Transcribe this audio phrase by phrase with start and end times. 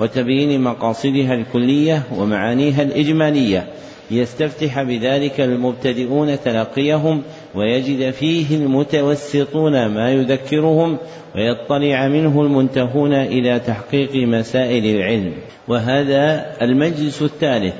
[0.00, 3.66] وتبيين مقاصدها الكلية ومعانيها الإجمالية.
[4.10, 7.22] ليستفتح بذلك المبتدئون تلقيهم
[7.54, 10.98] ويجد فيه المتوسطون ما يذكرهم
[11.34, 15.32] ويطلع منه المنتهون إلى تحقيق مسائل العلم.
[15.68, 17.74] وهذا المجلس الثالث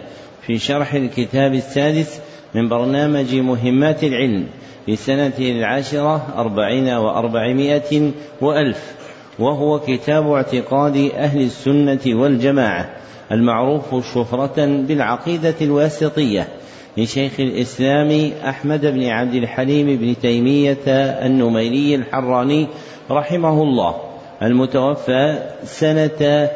[0.46, 2.20] في شرح الكتاب السادس
[2.54, 4.46] من برنامج مهمات العلم
[4.86, 9.01] في سنة العاشرة أربعين وأربعمائة وألف.
[9.38, 12.90] وهو كتاب اعتقاد أهل السنة والجماعة
[13.32, 16.48] المعروف شهرة بالعقيدة الواسطية
[16.96, 20.86] لشيخ الإسلام أحمد بن عبد الحليم بن تيمية
[21.26, 22.68] النميري الحراني
[23.10, 23.94] رحمه الله
[24.42, 26.50] المتوفى سنة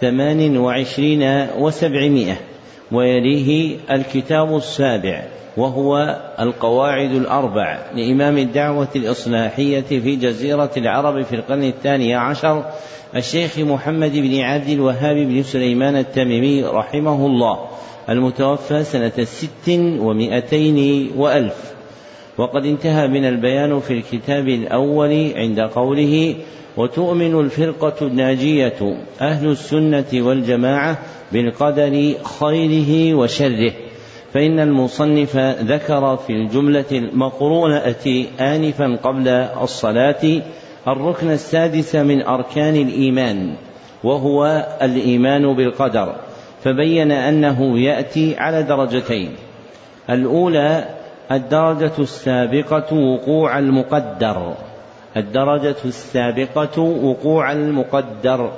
[0.00, 2.36] ثمان وعشرين وسبعمائة.
[2.92, 5.22] ويليه الكتاب السابع
[5.56, 12.64] وهو القواعد الأربع لإمام الدعوة الإصلاحية في جزيرة العرب في القرن الثاني عشر
[13.16, 17.58] الشيخ محمد بن عبد الوهاب بن سليمان التميمي رحمه الله
[18.08, 21.72] المتوفى سنة ست ومائتين وألف.
[22.38, 26.34] وقد انتهى من البيان في الكتاب الأول عند قوله
[26.76, 30.98] وتؤمن الفرقة الناجية أهل السنة والجماعة
[31.32, 33.72] بالقدر خيره وشره.
[34.34, 39.28] فإن المصنف ذكر في الجملة المقرونة آنفا قبل
[39.62, 40.42] الصلاة
[40.88, 43.54] الركن السادس من أركان الإيمان
[44.04, 46.14] وهو الإيمان بالقدر.
[46.64, 49.30] فبين أنه يأتي على درجتين.
[50.10, 50.84] الأولى
[51.32, 54.54] الدرجة السابقة وقوع المقدر.
[55.16, 58.50] الدرجة السابقة وقوع المقدر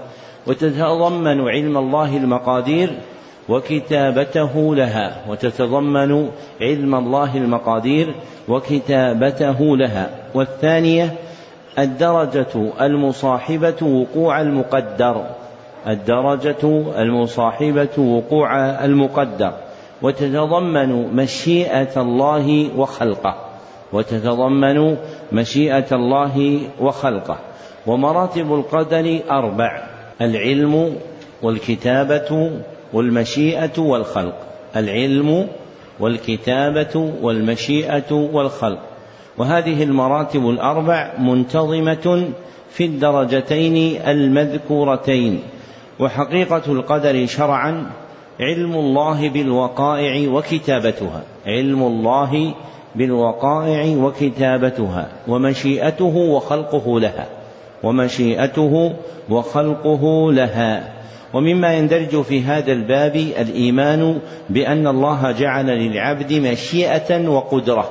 [0.46, 2.98] وتتضمن علم الله المقادير
[3.48, 6.28] وكتابته لها وتتضمن
[6.60, 8.14] علم الله المقادير
[8.48, 10.10] وكتابته لها.
[10.34, 11.14] والثانية
[11.78, 15.24] الدرجة المصاحبة وقوع المقدر
[15.86, 19.52] الدرجة المصاحبة وقوع المقدر.
[20.02, 23.34] وتتضمن مشيئة الله وخلقه
[23.92, 24.96] وتتضمن
[25.32, 27.38] مشيئة الله وخلقه.
[27.86, 29.82] ومراتب القدر أربع
[30.20, 30.96] العلم
[31.42, 32.50] والكتابة
[32.92, 34.34] والمشيئة والخلق.
[34.76, 35.48] العلم
[36.00, 38.78] والكتابة والمشيئة والخلق.
[39.38, 42.28] وهذه المراتب الأربع منتظمة
[42.70, 45.42] في الدرجتين المذكورتين.
[46.00, 47.86] وحقيقة القدر شرعا
[48.40, 51.22] علم الله بالوقائع وكتابتها.
[51.46, 52.54] علم الله
[52.94, 57.26] بالوقائع وكتابتها ومشيئته وخلقه لها
[57.82, 58.92] ومشيئته
[59.30, 60.92] وخلقه لها.
[61.34, 64.18] ومما يندرج في هذا الباب الإيمان
[64.50, 67.90] بأن الله جعل للعبد مشيئة وقدرة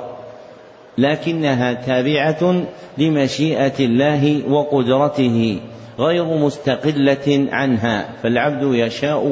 [0.97, 2.63] لكنها تابعة
[2.97, 5.59] لمشيئة الله وقدرته
[5.99, 8.09] غير مستقلة عنها.
[8.23, 9.25] فالعبد يشاء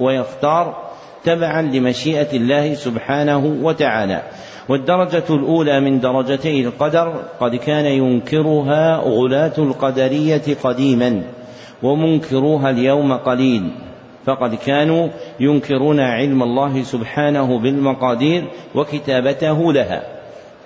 [0.00, 0.89] ويختار
[1.24, 4.22] تبعا لمشيئة الله سبحانه وتعالى.
[4.68, 11.22] والدرجة الأولى من درجتي القدر قد كان ينكرها غلاة القدرية قديما
[11.82, 13.70] ومنكروها اليوم قليل.
[14.26, 15.08] فقد كانوا
[15.40, 18.44] ينكرون علم الله سبحانه بالمقادير
[18.74, 20.02] وكتابته لها.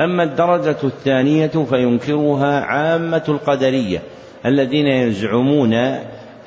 [0.01, 4.03] أما الدرجة الثانية فينكرها عامة القدرية
[4.47, 5.75] الذين يزعمون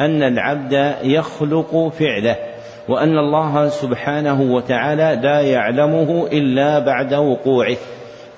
[0.01, 2.56] أن العبد يخلق فعله.
[2.89, 7.77] وأن الله سبحانه وتعالى لا يعلمه إلا بعد وقوعه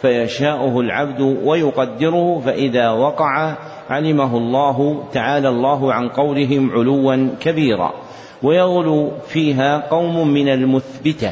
[0.01, 3.55] فيشاءه العبد ويقدره فإذا وقع
[3.89, 7.93] علمه الله تعالى الله عن قولهم علوا كبيرا.
[8.43, 11.31] ويغلو فيها قوم من المثبتة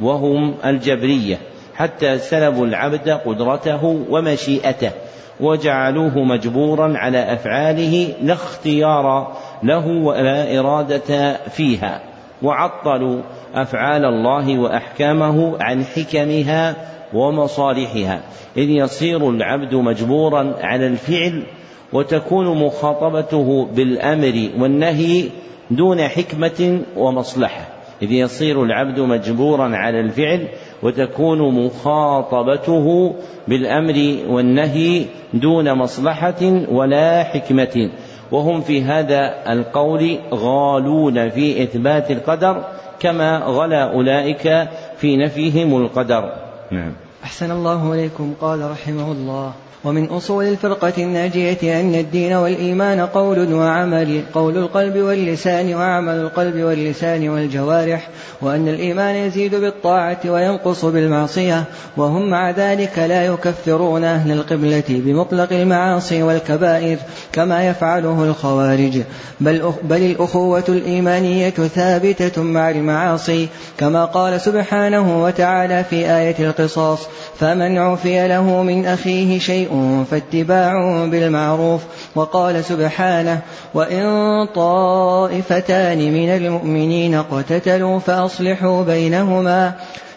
[0.00, 1.38] وهم الجبرية
[1.74, 4.90] حتى سلبوا العبد قدرته ومشيئته
[5.40, 9.32] وجعلوه مجبورا على أفعاله لا اختيار
[9.62, 12.13] له ولا إرادة فيها.
[12.42, 13.20] وعطلوا
[13.54, 16.76] أفعال الله وأحكامه عن حكمها
[17.14, 18.20] ومصالحها.
[18.56, 21.42] إذ يصير العبد مجبورا على الفعل
[21.92, 25.28] وتكون مخاطبته بالأمر والنهي
[25.70, 27.68] دون حكمة ومصلحة.
[28.02, 30.48] إذ يصير العبد مجبورا على الفعل
[30.82, 33.14] وتكون مخاطبته
[33.48, 35.04] بالأمر والنهي
[35.34, 37.90] دون مصلحة ولا حكمة.
[38.32, 42.64] وهم في هذا القول غالون في إثبات القدر
[43.00, 46.32] كما غلا أولئك في نفيهم القدر.
[46.70, 46.92] نعم.
[47.24, 49.52] أحسن الله إليكم قال رحمه الله.
[49.84, 57.28] ومن أصول الفرقة الناجية أن الدين والإيمان قول وعمل قول القلب واللسان وعمل القلب واللسان
[57.28, 58.08] والجوارح
[58.42, 61.64] وأن الإيمان يزيد بالطاعة وينقص بالمعصية
[61.96, 66.98] وهم مع ذلك لا يكفرون أهل القبلة بمطلق المعاصي والكبائر
[67.32, 69.00] كما يفعله الخوارج.
[69.40, 73.48] بل, بل الأخوة الإيمانية ثابتة مع المعاصي
[73.78, 81.80] كما قال سبحانه وتعالى في آية القصاص فمن عفي له من أخيه شيء فاتباع بالمعروف
[82.14, 83.40] وقال سبحانه
[83.74, 84.04] وإن
[84.54, 89.72] طائفتان من المؤمنين اقتتلوا فأصلحوا بينهما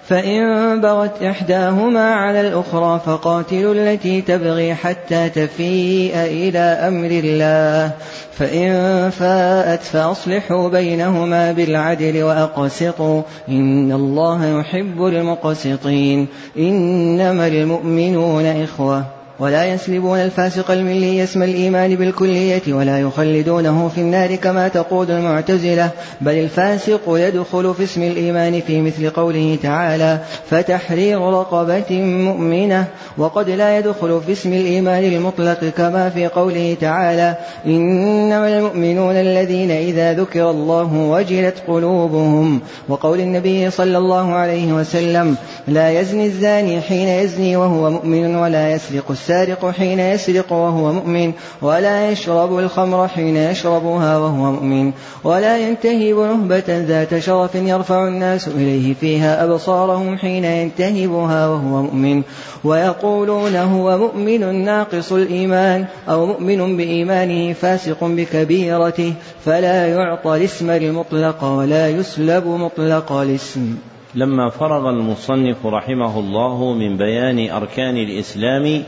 [0.07, 7.91] فإن بغت إحداهما على الأخرى فقاتلوا التي تبغي حتى تفيء إلى أمر الله.
[8.31, 13.21] فإن فاءت فأصلحوا بينهما بالعدل وأقسطوا.
[13.49, 16.27] إن الله يحب المقسطين.
[16.57, 19.16] إنما المؤمنون إخوة.
[19.39, 25.89] ولا يسلبون الفاسق الملي اسم الإيمان بالكلية ولا يخلدونه في النار كما تقول المعتزلة
[26.21, 30.19] بل الفاسق يدخل في اسم الإيمان في مثل قوله تعالى
[30.49, 32.87] فتحرير رقبة مؤمنة
[33.17, 37.35] وقد لا يدخل في اسم الإيمان المطلق كما في قوله تعالى
[37.65, 45.35] إنما المؤمنون الذين إذا ذكر الله وجلت قلوبهم وقول النبي صلى الله عليه وسلم
[45.67, 52.11] لا يزني الزاني حين يزني وهو مؤمن ولا يسرق السارق حين يسرق وهو مؤمن ولا
[52.11, 54.91] يشرب الخمر حين يشربها وهو مؤمن
[55.23, 62.23] ولا ينتهب نهبة ذات شرف يرفع الناس إليه فيها أبصارهم حين ينتهبها وهو مؤمن.
[62.63, 69.13] ويقولون هو مؤمن ناقص الإيمان أو مؤمن بإيمانه فاسق بكبيرته
[69.45, 73.75] فلا يعطى الاسم المطلق ولا يسلب مطلق الاسم.
[74.15, 78.83] لما فرغ المصنف رحمه الله من بيان أركان الإسلام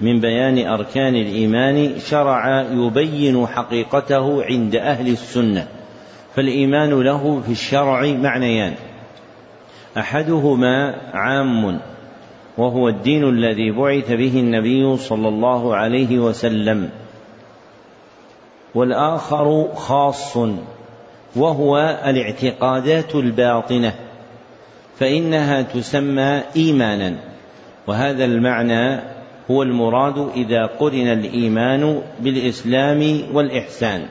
[0.00, 5.66] من بيان أركان الإيمان شرع يبين حقيقته عند أهل السنة
[6.34, 8.74] فالإيمان له في الشرع معنيان.
[9.98, 11.80] أحدهما عام
[12.58, 16.90] وهو الدين الذي بعث به النبي صلى الله عليه وسلم
[18.74, 20.36] والآخر خاص
[21.36, 23.94] وهو الاعتقادات الباطنة
[24.98, 27.14] فإنها تسمى إيمانا
[27.86, 29.13] وهذا المعنى
[29.50, 34.06] هو المراد إذا قرن الإيمان بالإسلام والإحسان.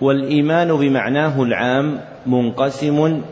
[0.00, 3.22] والإيمان بمعناه العام منقسم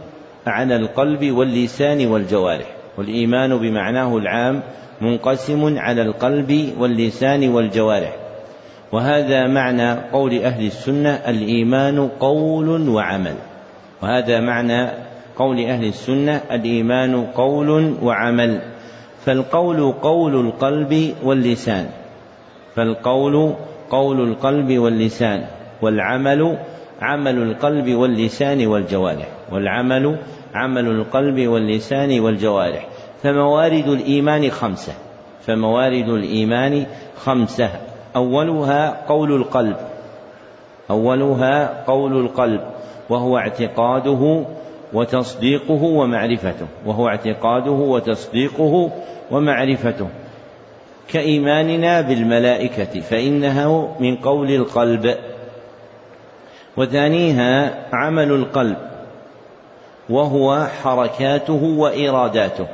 [0.47, 2.67] على القلب واللسان والجوارح.
[2.99, 4.63] والإيمان بمعناه العام
[5.01, 8.17] منقسم على القلب واللسان والجوارح.
[8.93, 13.35] وهذا معنى قول أهل السنة الإيمان قول وعمل.
[14.03, 14.91] وهذا معنى
[15.37, 18.72] قول أهل السنة الإيمان قول وعمل.
[19.25, 21.87] فالقول قول القلب واللسان.
[22.77, 23.55] فالقول
[23.91, 25.45] قول القلب واللسان.
[25.83, 26.59] والعمل
[27.03, 29.29] عمل القلب واللسان والجوارح.
[29.53, 30.17] والعمل
[30.55, 32.87] عمل القلب واللسان والجوارح.
[33.23, 34.93] فموارد الإيمان خمسة.
[35.47, 36.87] فموارد الإيمان
[37.17, 37.71] خمسة.
[38.17, 39.77] أولها قول القلب.
[40.91, 42.61] أولها قول القلب.
[43.11, 44.45] وهو اعتقاده
[44.93, 48.91] وتصديقه ومعرفته وهو اعتقاده وتصديقه
[49.31, 50.09] ومعرفته.
[51.09, 55.17] كإيماننا بالملائكة فإنه من قول القلب.
[56.77, 58.77] وثانيها عمل القلب
[60.11, 62.67] وهو حركاته وإراداته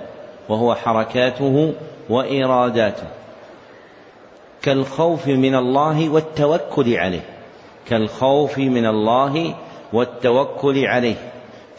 [0.49, 1.73] وهو حركاته
[2.11, 3.07] وإراداته.
[4.63, 7.25] كالخوف من الله والتوكل عليه
[7.89, 9.55] كالخوف من الله
[9.93, 11.17] والتوكل عليه.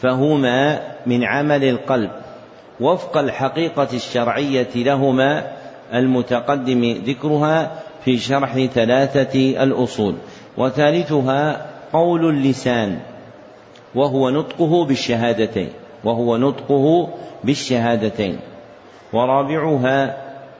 [0.00, 2.10] فهما من عمل القلب
[2.80, 5.46] وفق الحقيقة الشرعية لهما
[5.94, 7.70] المتقدم ذكرها
[8.04, 10.14] في شرح ثلاثة الأصول.
[10.58, 12.98] وثالثها قول اللسان
[13.94, 15.68] وهو نطقه بالشهادتين
[16.04, 17.08] وهو نطقه
[17.44, 18.38] بالشهادتين.
[19.12, 20.16] ورابعها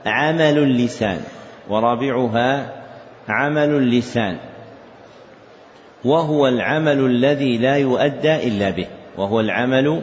[0.06, 1.20] عمل اللسان
[1.68, 2.66] ورابعها
[3.28, 4.36] عمل اللسان
[6.04, 8.86] وهو العمل الذي لا يؤدى إلا به.
[9.16, 10.02] وهو العمل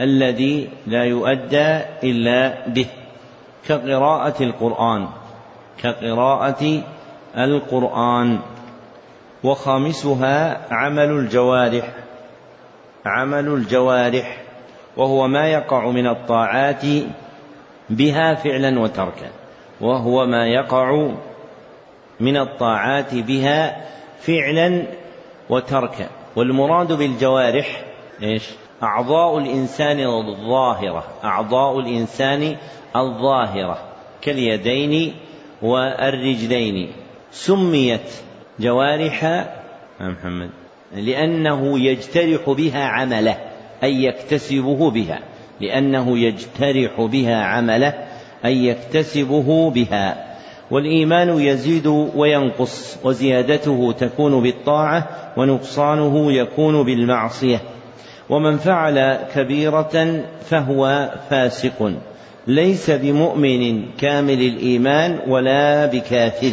[0.00, 2.86] الذي لا يؤدى إلا به
[3.68, 5.08] كقراءة القرآن
[5.82, 6.82] كقراءة
[7.38, 8.38] القرآن.
[9.44, 11.84] وخامسها عمل الجوارح
[13.06, 14.36] عمل الجوارح
[14.96, 16.82] وهو ما يقع من الطاعات
[17.90, 19.30] بها فعلا وتركا
[19.80, 21.10] وهو ما يقع
[22.20, 23.84] من الطاعات بها
[24.20, 24.82] فعلا
[25.50, 26.08] وتركا.
[26.36, 27.84] والمراد بالجوارح
[28.22, 28.50] إيش؟
[28.82, 31.04] أعضاء الإنسان الظاهرة.
[31.24, 32.56] أعضاء الإنسان
[32.96, 33.78] الظاهرة.
[34.22, 35.14] كاليدين
[35.62, 36.92] والرجلين.
[37.30, 38.10] سميت
[38.60, 39.46] جوارح
[40.00, 40.50] محمد
[40.96, 43.36] لأنه يجترح بها عمله
[43.82, 45.18] أي يكتسبه بها.
[45.60, 47.94] لأنه يجترح بها عمله
[48.44, 50.34] أي يكتسبه بها.
[50.70, 57.60] والإيمان يزيد وينقص وزيادته تكون بالطاعة ونقصانه يكون بالمعصية.
[58.30, 61.92] ومن فعل كبيرة فهو فاسق.
[62.46, 66.52] ليس بمؤمن كامل الإيمان ولا بكافر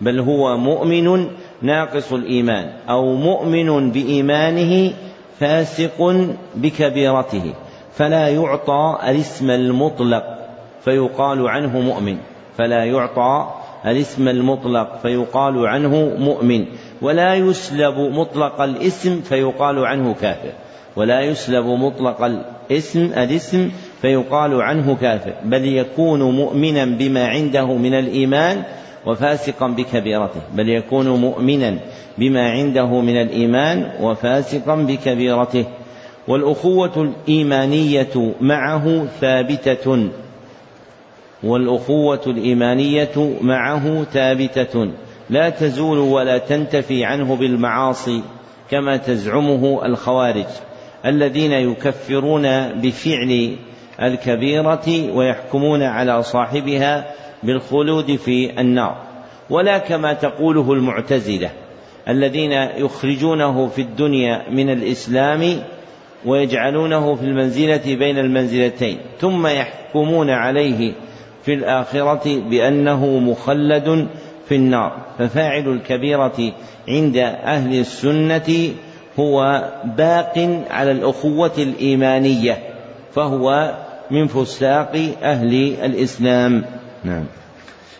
[0.00, 1.26] بل هو مؤمن
[1.62, 4.92] ناقص الإيمان أو مؤمن بإيمانه
[5.40, 7.54] فاسق بكبيرته
[7.92, 10.24] فلا يعطى الاسم المطلق
[10.84, 12.16] فيقال عنه مؤمن
[12.58, 13.50] فلا يعطى
[13.86, 16.66] الاسم المطلق فيقال عنه مؤمن
[17.02, 20.52] ولا يسلب مطلق الاسم فيقال عنه كافر.
[20.96, 23.70] ولا يسلب مطلق الاسم الاسم
[24.02, 28.62] فيقال عنه كافر بل يكون مؤمنا بما عنده من الإيمان
[29.06, 31.78] وفاسقا بكبيرته بل يكون مؤمنا
[32.18, 35.64] بما عنده من الإيمان وفاسقا بكبيرته.
[36.28, 40.08] والأخوة الإيمانية معه ثابتة.
[41.42, 44.90] والأخوة الإيمانية معه ثابتة.
[45.30, 48.22] لا تزول ولا تنتفي عنه بالمعاصي
[48.70, 50.46] كما تزعمه الخوارج.
[51.06, 52.42] الذين يكفرون
[52.72, 53.56] بفعل
[54.02, 58.96] الكبيرة ويحكمون على صاحبها بالخلود في النار.
[59.50, 61.50] ولا كما تقوله المعتزلة
[62.08, 65.62] الذين يخرجونه في الدنيا من الإسلام
[66.26, 70.92] ويجعلونه في المنزلة بين المنزلتين ثم يحكمون عليه
[71.42, 74.08] في الآخرة بأنه مخلد
[74.48, 74.96] في النار.
[75.18, 76.52] ففاعل الكبيرة
[76.88, 78.74] عند أهل السنة
[79.18, 82.58] هو باق على الأخوة الإيمانية
[83.14, 83.74] فهو
[84.10, 86.64] من فساق أهل الإسلام.
[87.04, 87.24] نعم.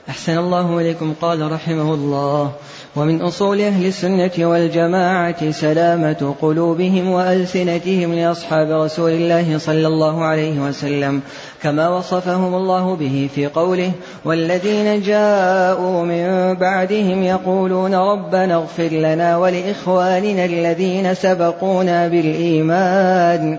[0.08, 1.14] أحسن الله إليكم.
[1.20, 2.52] قال رحمه الله
[2.96, 11.20] ومن أصول أهل السنة والجماعة سلامة قلوبهم وألسنتهم لأصحاب رسول الله صلى الله عليه وسلم
[11.62, 13.92] كما وصفهم الله به في قوله
[14.24, 23.58] والذين جاءوا من بعدهم يقولون ربنا اغفر لنا ولإخواننا الذين سبقونا بالإيمان.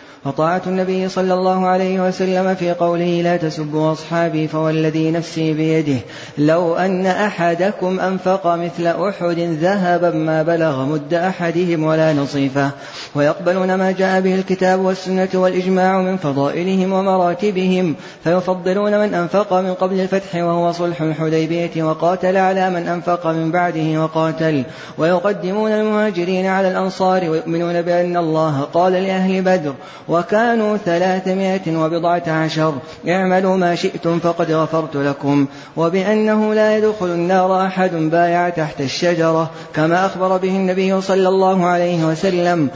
[0.25, 5.99] وطاعة النبي صلى الله عليه وسلم في قوله لا تسبوا أصحابي فوالذي نفسي بيده.
[6.37, 12.71] لو أن أحدكم أنفق مثل أحد ذهبا ما بلغ مد أحدهم ولا نصيفه.
[13.15, 17.95] ويقبلون ما جاء به الكتاب والسنة والإجماع من فضائلهم ومراتبهم.
[18.23, 24.03] فيفضلون من أنفق من قبل الفتح وهو صلح الحديبية وقاتل على من أنفق من بعده
[24.03, 24.63] وقاتل.
[24.97, 29.73] ويقدمون المهاجرين على الأنصار ويؤمنون بأن الله قال لأهل بدر
[30.11, 32.73] وكانوا ثلاثمائة وبضعة عشر.
[33.07, 35.45] اعملوا ما شئتم فقد غفرت لكم.
[35.77, 42.05] وبأنه لا يدخل النار أحد بايع تحت الشجرة كما أخبر به النبي صلى الله عليه
[42.05, 42.69] وسلم.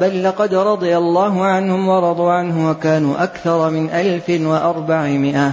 [0.00, 5.52] بل لقد رضي الله عنهم ورضوا عنه وكانوا أكثر من ألف وأربعمائة.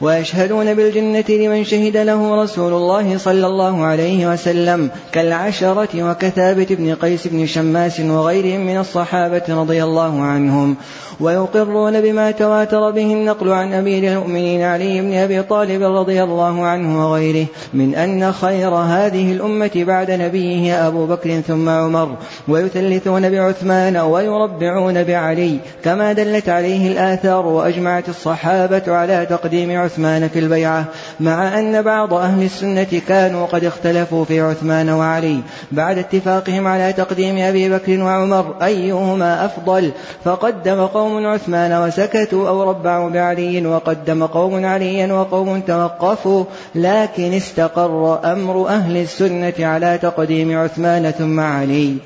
[0.00, 7.26] ويشهدون بالجنة لمن شهد له رسول الله صلى الله عليه وسلم كالعشرة وكثابة بن قيس
[7.26, 10.76] بن شماس وغيرهم من الصحابة رضي الله عنهم.
[11.20, 17.08] ويقرون بما تواتر به النقل عن أمير المؤمنين علي بن أبي طالب رضي الله عنه
[17.08, 22.16] وغيره من أن خير هذه الأمة بعد نبيه أبو بكر ثم عمر.
[22.48, 30.84] ويثلثون بعثمان ويربعون بعلي كما دلت عليه الآثار وأجمعت الصحابة على تقديم عثمان في البيعة
[31.20, 35.40] مع أن بعض أهل السنة كانوا قد اختلفوا في عثمان وعلي.
[35.72, 39.92] بعد اتفاقهم على تقديم أبي بكر وعمر أيهما أفضل؟
[40.24, 46.44] فقدم قوم عثمان وسكتوا أو ربعوا بعلي وقدم قوم عليا وقوم توقفوا.
[46.74, 51.96] لكن استقر أمر أهل السنة على تقديم عثمان ثم علي.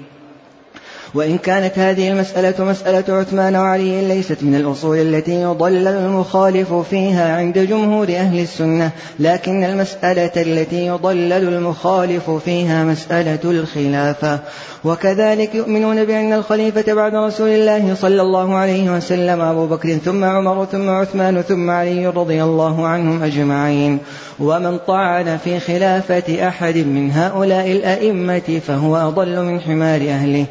[1.15, 7.59] وإن كانت هذه المسألة مسألة عثمان وعلي ليست من الأصول التي يضلل المخالف فيها عند
[7.59, 14.41] جمهور أهل السنة لكن المسألة التي يضلل المخالف فيها مسألة الخلافة
[14.85, 20.65] وكذلك يؤمنون بأن الخليفة بعد رسول الله صلى الله عليه وسلم أبو بكر ثم عمر
[20.65, 23.99] ثم عثمان ثم علي رضي الله عنهم أجمعين.
[24.41, 30.47] ومن طعن في خلافة أحد من هؤلاء الأئمة فهو أضل من حمار أهله.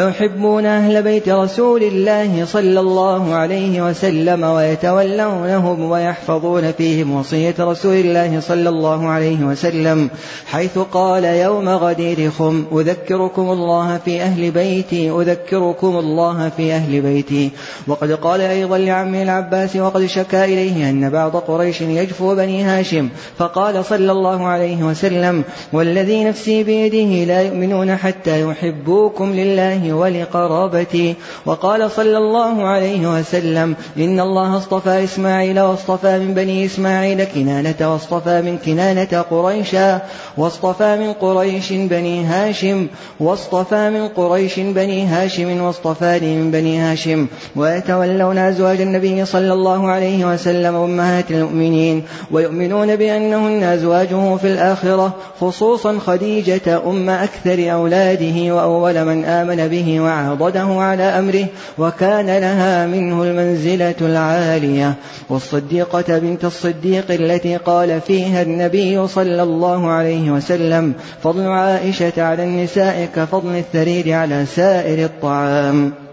[0.00, 8.40] ويحبون أهل بيت رسول الله صلى الله عليه وسلم ويتولونهم ويحفظون فيهم وصية رسول الله
[8.40, 10.10] صلى الله عليه وسلم
[10.46, 17.50] حيث قال يوم غدير خم أذكركم الله في أهل بيتي أذكركم الله في أهل بيتي.
[17.86, 23.84] وقد قال أيضا لعمه العباس وقد شكا إليه أن بعض قريش يجفو بني هاشم فقال
[23.84, 31.14] صلى الله عليه وسلم والذي نفسي بيده لا يؤمنون حتى يحبوكم لله ولقرابتي.
[31.46, 38.42] وقال صلى الله عليه وسلم إن الله اصطفى إسماعيل واصطفى من بني إسماعيل كنانة واصطفى
[38.42, 40.00] من كنانة قريشا
[40.36, 42.86] واصطفى من قريش بني هاشم
[43.20, 47.26] واصطفى من قريش بني هاشم واصطفاني من بني هاشم.
[47.56, 55.98] ويتولون أزواج النبي صلى الله عليه وسلم أمهات المؤمنين ويؤمنون بأنهن أزواجه في الآخرة خصوصا
[55.98, 61.46] خديجة أم أكثر أولاده وأول من آمن به وعاضده على أمره
[61.78, 64.94] وكان لها منه المنزلة العالية.
[65.28, 73.08] والصديقة بنت الصديق التي قال فيها النبي صلى الله عليه وسلم فضل عائشة على النساء
[73.16, 76.09] كفضل الثريد على سائر الطعام.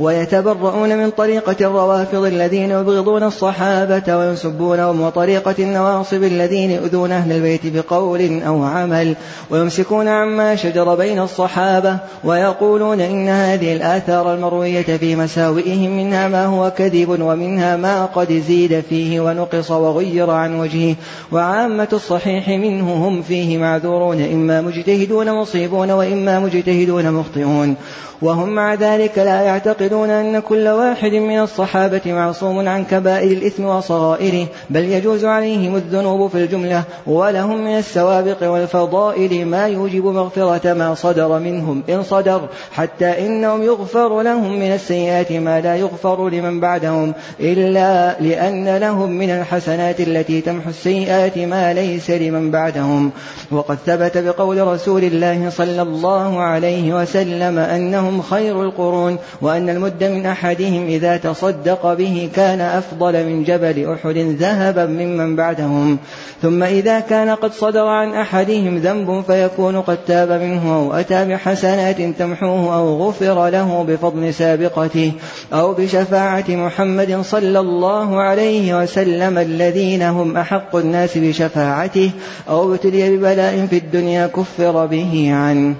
[0.00, 8.42] ويتبرؤون من طريقة الروافض الذين يبغضون الصحابة ويسبونهم وطريقة النواصب الذين يؤذون أهل البيت بقول
[8.42, 9.16] أو عمل
[9.50, 16.70] ويمسكون عما شجر بين الصحابة ويقولون إن هذه الآثار المروية في مساوئهم منها ما هو
[16.70, 20.94] كذب ومنها ما قد زيد فيه ونقص وغير عن وجهه
[21.32, 27.76] وعامة الصحيح منه هم فيه معذورون إما مجتهدون مصيبون وإما مجتهدون مخطئون
[28.22, 34.46] وهم مع ذلك لا يعتقدون أن كل واحد من الصحابة معصوم عن كبائر الإثم وصغائره
[34.70, 41.38] بل يجوز عليهم الذنوب في الجملة ولهم من السوابق والفضائل ما يوجب مغفرة ما صدر
[41.38, 48.16] منهم إن صدر حتى إنهم يغفر لهم من السيئات ما لا يغفر لمن بعدهم إلا
[48.20, 53.10] لأن لهم من الحسنات التي تمحو السيئات ما ليس لمن بعدهم.
[53.50, 60.04] وقد ثبت بقول رسول الله صلى الله عليه وسلم أنه أنهم خير القرون وأن المد
[60.04, 65.98] من أحدهم إذا تصدق به كان أفضل من جبل أحد ذهبا ممن بعدهم.
[66.42, 72.00] ثم إذا كان قد صدر عن أحدهم ذنب فيكون قد تاب منه أو أتى بحسنات
[72.18, 75.12] تمحوه أو غفر له بفضل سابقته
[75.52, 82.10] أو بشفاعة محمد صلى الله عليه وسلم الذين هم أحق الناس بشفاعته
[82.48, 85.74] أو ابتلي ببلاء في الدنيا كفر به عنه.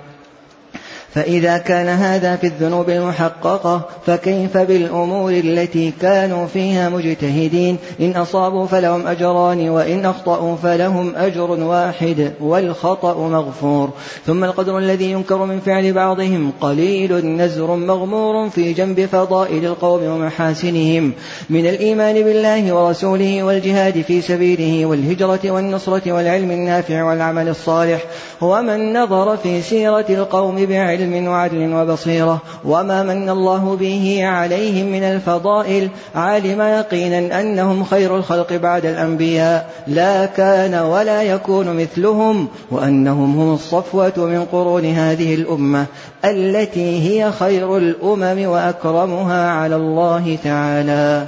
[1.16, 9.06] فإذا كان هذا في الذنوب المحققة فكيف بالأمور التي كانوا فيها مجتهدين؟ إن أصابوا فلهم
[9.06, 13.90] أجران وإن أخطأوا فلهم أجر واحد والخطأ مغفور.
[14.26, 21.12] ثم القدر الذي ينكر من فعل بعضهم قليل نزر مغمور في جنب فضائل القوم ومحاسنهم.
[21.50, 28.04] من الإيمان بالله ورسوله والجهاد في سبيله والهجرة والنصرة والعلم النافع والعمل الصالح.
[28.40, 32.42] ومن نظر في سيرة القوم بعلم علم وعدل وبصيرة.
[32.64, 35.88] وما من الله به عليهم من الفضائل.
[36.14, 39.70] علم يقينا أنهم خير الخلق بعد الأنبياء.
[39.86, 45.86] لا كان ولا يكون مثلهم وأنهم هم الصفوة من قرون هذه الأمة.
[46.24, 51.26] التي هي خير الأمم وأكرمها على الله تعالى.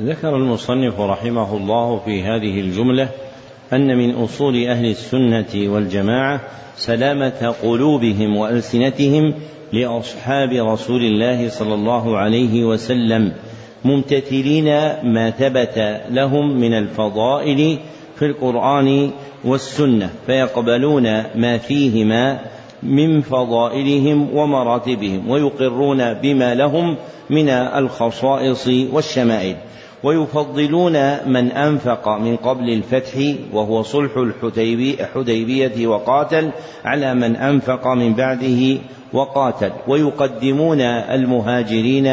[0.00, 3.08] ذكر المصنف رحمه الله في هذه الجملة
[3.72, 6.40] أن من أصول أهل السنة والجماعة
[6.76, 9.34] سلامة قلوبهم وألسنتهم
[9.72, 13.32] لأصحاب رسول الله صلى الله عليه وسلم
[13.84, 14.64] ممتثلين
[15.02, 17.78] ما ثبت لهم من الفضائل
[18.16, 19.10] في القرآن
[19.44, 21.02] والسنة فيقبلون
[21.34, 22.40] ما فيهما
[22.82, 26.96] من فضائلهم ومراتبهم ويقرون بما لهم
[27.30, 29.56] من الخصائص والشمائل.
[30.04, 30.92] ويفضلون
[31.26, 36.50] من أنفق من قبل الفتح وهو صلح الحديبية وقاتل
[36.84, 38.78] على من أنفق من بعده
[39.12, 39.70] وقاتل.
[39.88, 42.06] ويقدمون المهاجرين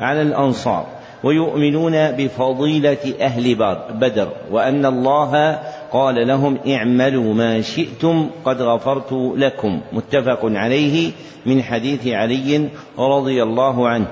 [0.00, 0.86] على الأنصار.
[1.24, 3.54] ويؤمنون بفضيلة أهل
[3.90, 4.28] بدر.
[4.50, 5.58] وأن الله
[5.92, 9.80] قال لهم اعملوا ما شئتم قد غفرت لكم.
[9.92, 11.10] متفق عليه
[11.46, 14.06] من حديث علي رضي الله عنه.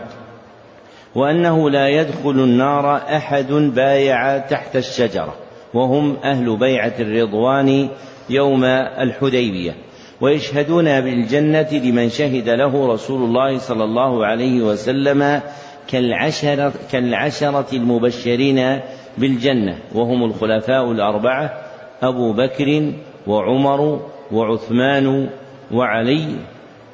[1.14, 5.34] وأنه لا يدخل النار أحد بايع تحت الشجرة
[5.74, 7.88] وهم أهل بيعة الرضوان
[8.30, 9.74] يوم الحديبية.
[10.20, 15.40] ويشهدون بالجنة لمن شهد له رسول الله صلى الله عليه وسلم
[15.88, 18.80] كالعشرة, كالعشرة المبشرين
[19.18, 21.62] بالجنة وهم الخلفاء الأربعة
[22.02, 22.92] أبو بكر
[23.26, 24.00] وعمر
[24.32, 25.28] وعثمان
[25.72, 26.36] وعلي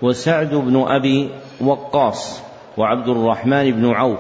[0.03, 1.29] وسعد بن أبي
[1.61, 2.48] وقاص.
[2.79, 4.19] وعبد الرحمن بن عوف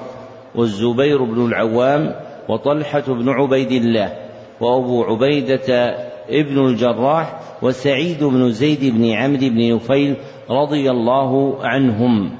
[0.54, 2.14] والزبير بن العوام
[2.48, 4.12] وطلحة بن عبيد الله
[4.60, 5.96] وأبو عبيدة
[6.30, 10.16] ابن الجراح وسعيد بن زيد بن عمرو بن نفيل
[10.50, 12.30] رضي الله عنهم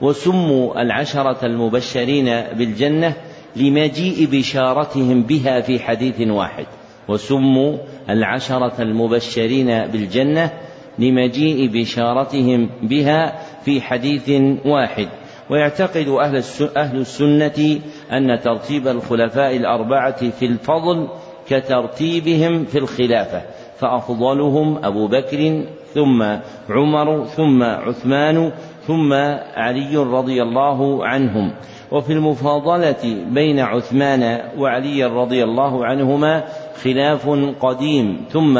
[0.00, 2.24] وسموا العشرة المبشرين
[2.58, 3.14] بالجنة
[3.56, 6.66] لمجيء بشارتهم بها في حديث واحد
[7.08, 7.78] وسموا
[8.10, 10.50] العشرة المبشرين بالجنة
[10.98, 14.30] لمجيء بشارتهم بها في حديث
[14.66, 15.08] واحد
[15.50, 16.42] ويعتقد أهل
[16.76, 17.80] أهل السنة
[18.12, 21.08] أن ترتيب الخلفاء الأربعة في الفضل
[21.48, 23.42] كترتيبهم في الخلافة
[23.78, 26.22] فأفضلهم أبو بكر ثم
[26.70, 28.52] عمر ثم عثمان
[28.86, 29.12] ثم
[29.56, 31.52] علي رضي الله عنهم.
[31.90, 36.44] وفي المفاضلة بين عثمان وعلي رضي الله عنهما
[36.82, 37.28] خلاف
[37.60, 38.58] قديم ثم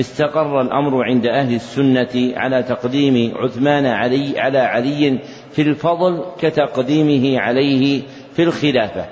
[0.00, 5.18] استقر الأمر عند أهل السنة على تقديم عثمان علي على علي
[5.54, 9.04] في الفضل كتقديمه عليه في الخلافة.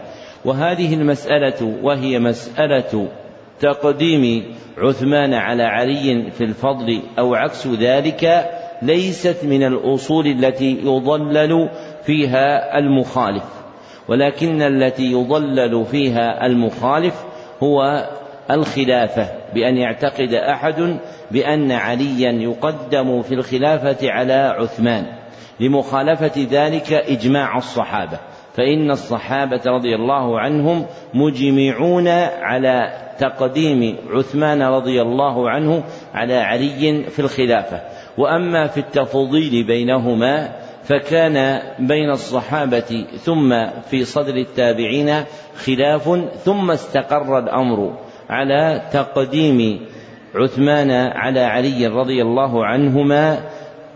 [0.44, 3.08] وهذه المسألة وهي مسألة
[3.60, 4.44] تقديم
[4.78, 8.50] عثمان على علي في الفضل أو عكس ذلك
[8.82, 11.68] ليست من الأصول التي يضلل
[12.04, 13.44] فيها المخالف.
[14.08, 17.24] ولكن التي يضلل فيها المخالف
[17.62, 18.08] هو
[18.50, 20.98] الخلافة بأن يعتقد أحد
[21.30, 25.21] بأن عليا يقدم في الخلافة على عثمان.
[25.62, 28.18] لمخالفة ذلك إجماع الصحابة.
[28.56, 32.08] فإن الصحابة رضي الله عنهم مجمعون
[32.42, 37.80] على تقديم عثمان رضي الله عنه على علي في الخلافة.
[38.18, 40.52] وأما في التفضيل بينهما
[40.84, 45.24] فكان بين الصحابة ثم في صدر التابعين
[45.64, 47.96] خلاف ثم استقر الأمر
[48.30, 49.86] على تقديم
[50.34, 53.40] عثمان على علي رضي الله عنهما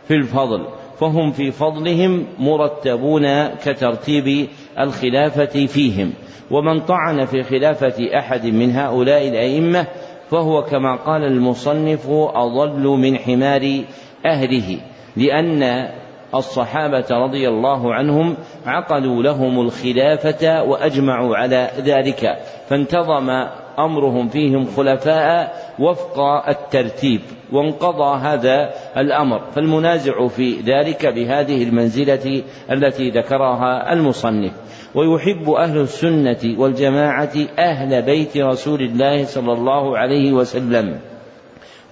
[0.09, 0.67] في الفضل.
[1.01, 6.13] فهم في فضلهم مرتبون كترتيب الخلافة فيهم.
[6.51, 9.87] ومن طعن في خلافة أحد من هؤلاء الأئمة
[10.31, 13.83] فهو كما قال المصنف أضل من حمار
[14.27, 14.79] أهله
[15.17, 15.89] لأن
[16.35, 23.31] الصحابة رضي الله عنهم عقدوا لهم الخلافة وأجمعوا على ذلك فانتظم
[23.79, 27.21] أمرهم فيهم خلفاء وفق الترتيب.
[27.53, 29.41] وانقضى هذا الأمر.
[29.55, 34.53] فالمنازع في ذلك بهذه المنزلة التي ذكرها المصنف.
[34.95, 40.99] ويحب أهل السنة والجماعة أهل بيت رسول الله صلى الله عليه وسلم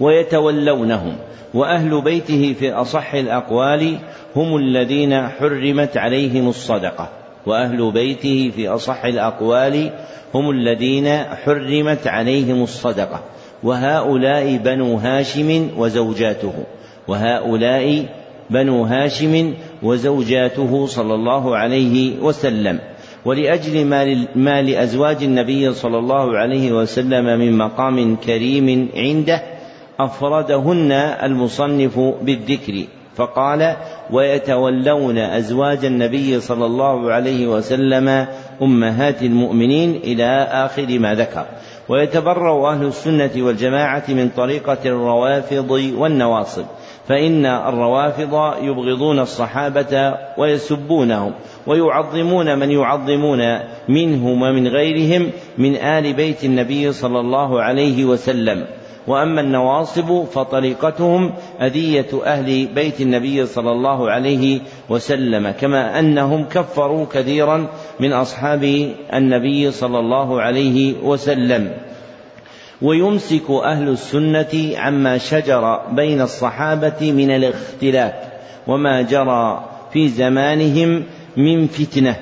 [0.00, 1.16] ويتولونهم.
[1.54, 3.98] وأهل بيته في أصح الأقوال
[4.36, 7.08] هم الذين حرمت عليهم الصدقة.
[7.46, 9.90] وأهل بيته في أصح الأقوال
[10.34, 13.20] هم الذين حرمت عليهم الصدقة.
[13.64, 16.52] وهؤلاء بنو هاشم وزوجاته
[17.08, 18.06] وهؤلاء
[18.50, 22.78] بنو هاشم وزوجاته صلى الله عليه وسلم.
[23.24, 23.84] ولأجل
[24.36, 29.42] ما لأزواج النبي صلى الله عليه وسلم من مقام كريم عنده
[30.00, 32.84] أفردهن المصنف بالذكر.
[33.16, 33.76] فقال
[34.12, 38.26] ويتولون أزواج النبي صلى الله عليه وسلم
[38.62, 41.46] أمهات المؤمنين إلى آخر ما ذكر.
[41.88, 46.64] ويتبرأ أهل السنة والجماعة من طريقة الروافض والنواصب
[47.08, 51.32] فإن الروافض يبغضون الصحابة ويسبونهم
[51.66, 58.66] ويعظمون من يعظمون منهم ومن غيرهم من آل بيت النبي صلى الله عليه وسلم.
[59.06, 67.66] وأما النواصب فطريقتهم أذية أهل بيت النبي صلى الله عليه وسلم كما أنهم كفروا كثيرا
[68.00, 68.64] من أصحاب
[69.14, 71.70] النبي صلى الله عليه وسلم.
[72.82, 78.14] ويمسك أهل السنة عما شجر بين الصحابة من الاختلاف
[78.66, 81.04] وما جرى في زمانهم
[81.36, 82.16] من فتنة.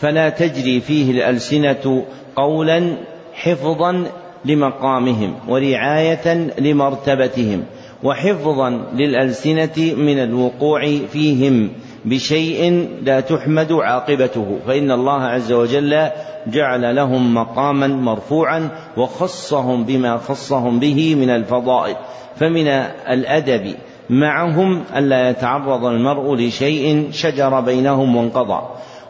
[0.00, 2.04] فلا تجري فيه الألسنة
[2.36, 2.96] قولا
[3.34, 4.04] حفظا
[4.44, 7.64] لمقامهم ورعاية لمرتبتهم
[8.02, 10.80] وحفظا للألسنة من الوقوع
[11.12, 11.70] فيهم
[12.04, 16.08] بشيء لا تحمد عاقبته فإن الله عز وجل
[16.46, 21.96] جعل لهم مقاما مرفوعا وخصهم بما خصهم به من الفضائل
[22.36, 22.68] فمن
[23.08, 23.74] الأدب
[24.10, 28.62] معهم ألا يتعرض المرء لشيء شجر بينهم وانقضى.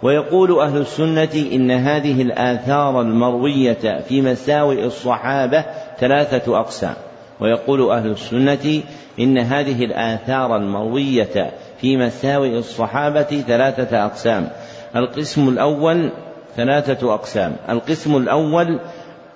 [0.03, 5.65] ويقول أهل السنة إن هذه الآثار المروية في مساوئ الصحابة
[5.99, 6.95] ثلاثة أقسام.
[7.41, 8.83] ويقول أهل السنة
[9.21, 14.49] إن هذه الآثار المروية في مساوئ الصحابة ثلاثة أقسام.
[14.97, 16.11] القسم الأول
[16.57, 17.57] ثلاثة أقسام.
[17.69, 18.81] القسم الأول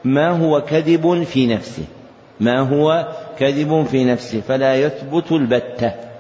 [0.05, 1.85] ما هو كذب في نفسه.
[2.41, 4.41] ما هو كذب في نفسه.
[4.41, 6.12] فلا يثبت البتة.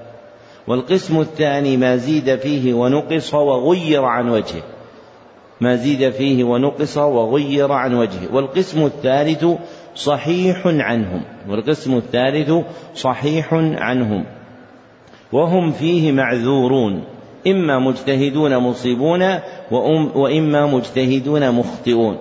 [0.68, 4.62] والقسم الثاني ما زيد فيه ونقص وغير عن وجهه.
[5.60, 8.34] ما زيد فيه ونقص وغير عن وجهه.
[8.34, 9.46] والقسم الثالث
[9.96, 11.22] صحيح عنهم.
[11.48, 12.52] والقسم الثالث
[12.94, 14.24] صحيح عنهم.
[15.32, 17.04] وهم فيه معذورون.
[17.46, 19.38] إما مجتهدون مصيبون
[20.14, 22.18] وإما مجتهدون مخطئون.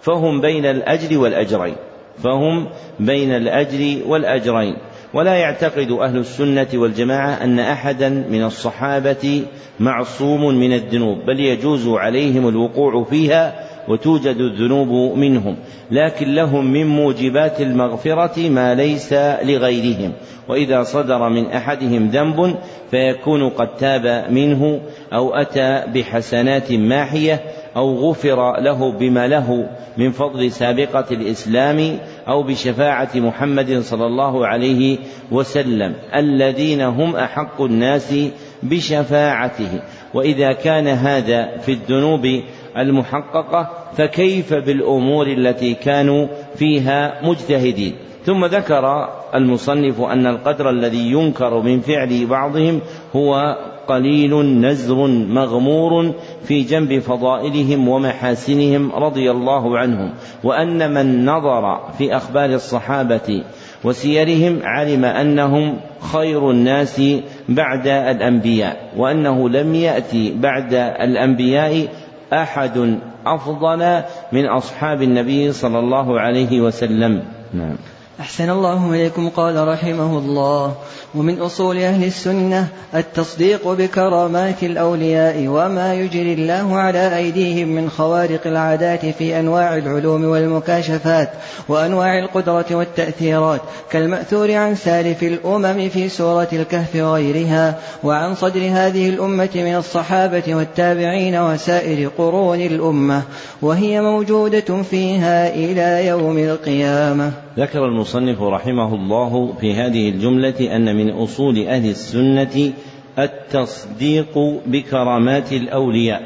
[0.00, 1.76] فهم بين الأجر والأجرين.
[2.22, 2.68] فهم
[3.00, 4.76] بين الأجر والأجرين.
[5.14, 9.44] ولا يعتقد أهل السنة والجماعة أن أحدا من الصحابة
[9.80, 15.56] معصوم من الذنوب بل يجوز عليهم الوقوع فيها وتوجد الذنوب منهم
[15.90, 20.12] لكن لهم من موجبات المغفرة ما ليس لغيرهم.
[20.48, 22.56] وإذا صدر من أحدهم ذنب
[22.90, 24.80] فيكون قد تاب منه
[25.12, 27.40] أو أتى بحسنات ماحية
[27.76, 29.68] أو غفر له بما له
[29.98, 34.98] من فضل سابقة الإسلام أو بشفاعة محمد صلى الله عليه
[35.30, 35.94] وسلم.
[36.14, 38.14] الذين هم أحق الناس
[38.62, 39.80] بشفاعته.
[40.14, 42.42] وإذا كان هذا في الذنوب
[42.76, 51.80] المحققة فكيف بالأمور التي كانوا فيها مجتهدين؟ ثم ذكر المصنف أن القدر الذي ينكر من
[51.80, 52.80] فعل بعضهم
[53.16, 53.56] هو
[53.88, 62.50] قليل نزر مغمور في جنب فضائلهم ومحاسنهم رضي الله عنهم وأن من نظر في أخبار
[62.50, 63.44] الصحابة
[63.84, 65.76] وسيرهم علم أنهم
[66.12, 67.02] خير الناس
[67.48, 71.88] بعد الأنبياء وأنه لم يأتي بعد الأنبياء
[72.32, 77.22] أحد أفضل من أصحاب النبي صلى الله عليه وسلم.
[77.54, 77.76] نعم.
[78.20, 80.74] أحسن الله إليكم قال رحمه الله.
[81.14, 89.06] ومن أصول أهل السنة التصديق بكرامات الأولياء وما يجري الله على أيديهم من خوارق العادات
[89.06, 91.30] في أنواع العلوم والمكاشفات
[91.68, 99.50] وأنواع القدرة والتأثيرات كالمأثور عن سالف الأمم في سورة الكهف وغيرها وعن صدر هذه الأمة
[99.54, 103.22] من الصحابة والتابعين وسائر قرون الأمة
[103.62, 107.32] وهي موجودة فيها إلى يوم القيامة.
[107.58, 112.72] ذكر المصنف رحمه الله في هذه الجملة أن من أصول أهل السنة
[113.18, 116.22] التصديق بكرامات الأولياء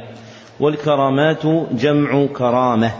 [0.60, 2.90] والكرامات جمع كرامة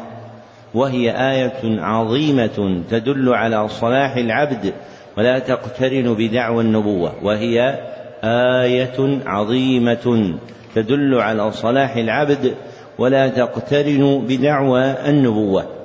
[0.75, 4.73] وهي آية عظيمة تدل على صلاح العبد
[5.19, 7.79] ولا تقترن بدعوى النبوة وهي
[8.25, 10.35] آية عظيمة
[10.75, 12.55] تدل على صلاح العبد
[12.99, 15.76] ولا تقترن بدعوى النبوة.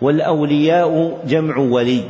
[0.00, 2.02] والأولياء جمع ولي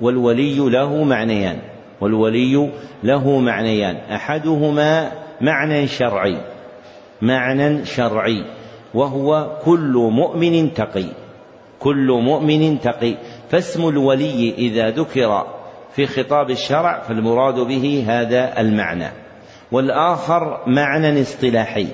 [0.00, 1.58] والولي له معنيان
[2.00, 2.70] والولي
[3.02, 6.36] له معنيان أحدهما معنى شرعي
[7.22, 8.44] معنى شرعي
[8.94, 11.06] وهو كل مؤمن تقي
[11.84, 13.14] كل مؤمن تقي.
[13.50, 15.46] فاسم الولي إذا ذكر
[15.92, 19.08] في خطاب الشرع فالمراد به هذا المعنى.
[19.72, 21.86] والآخر معنى اصطلاحي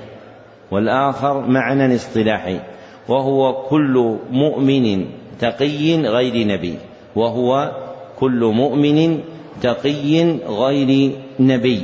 [0.71, 2.59] والآخر معنى اصطلاحي
[3.07, 5.05] وهو كل مؤمن
[5.41, 6.75] تقي غير نبي
[7.15, 7.71] وهو
[8.19, 9.19] كل مؤمن
[9.61, 11.83] تقي غير نبي.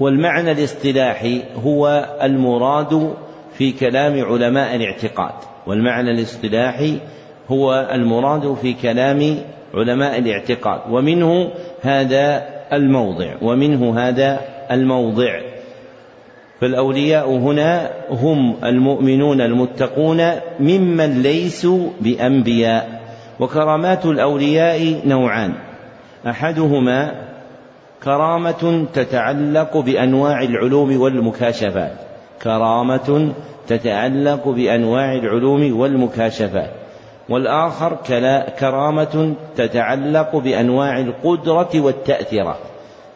[0.00, 3.14] والمعنى الاصطلاحي هو المراد
[3.52, 5.34] في كلام علماء الاعتقاد.
[5.66, 6.98] والمعنى الاصطلاحي
[7.48, 9.38] هو المراد في كلام
[9.74, 10.80] علماء الاعتقاد.
[10.90, 11.50] ومنه
[11.82, 15.47] هذا الموضع ومنه هذا الموضع.
[16.60, 23.00] فالأولياء هنا هم المؤمنون المتقون ممن ليسوا بأنبياء
[23.40, 25.52] وكرامات الأولياء نوعان.
[26.26, 27.14] أحدهما
[28.04, 31.92] كرامة تتعلق بأنواع العلوم والمكاشفات.
[32.42, 33.32] كرامة
[33.68, 36.70] تتعلق بأنواع العلوم والمكاشفات.
[37.28, 37.96] والآخر
[38.58, 42.58] كرامة تتعلق بأنواع القدرة والتأثيرات.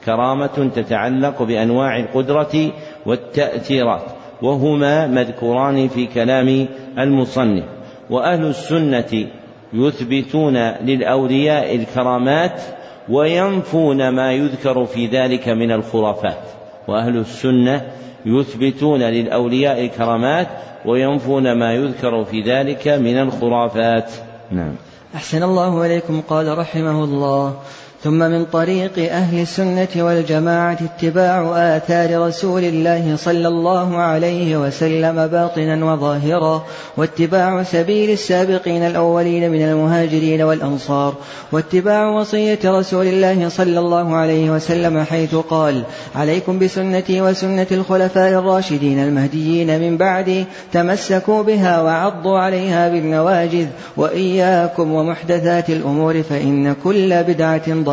[0.04, 2.72] كرامة تتعلق بأنواع القدرة
[3.06, 4.04] والتأثيرات
[4.42, 6.66] وهما مذكوران في كلام
[6.98, 7.64] المصنف.
[8.10, 9.26] وأهل السنة
[9.72, 12.62] يثبتون للأولياء الكرامات
[13.08, 16.42] وينفون ما يذكر في ذلك من الخرافات.
[16.88, 17.82] وأهل السنة
[18.26, 20.48] يثبتون للأولياء الكرامات
[20.84, 24.10] وينفون ما يذكر في ذلك من الخرافات.
[24.50, 24.74] نعم.
[25.14, 27.56] أحسن الله إليكم قال رحمه الله.
[28.04, 35.84] ثم من طريق أهل السنة والجماعة اتباع آثار رسول الله صلى الله عليه وسلم باطنا
[35.84, 36.64] وظاهرا
[36.96, 41.14] واتباع سبيل السابقين الأولين من المهاجرين والأنصار
[41.52, 45.82] واتباع وصية رسول الله صلى الله عليه وسلم حيث قال
[46.14, 55.70] عليكم بسنتي وسنة الخلفاء الراشدين المهديين من بعدي تمسكوا بها وعضوا عليها بالنواجذ وإياكم ومحدثات
[55.70, 57.91] الأمور فإن كل بدعة ضلالة.